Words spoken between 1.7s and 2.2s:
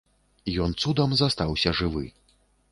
жывы.